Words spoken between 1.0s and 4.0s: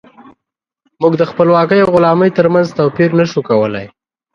موږ د خپلواکۍ او غلامۍ ترمنځ توپير نشو کولی.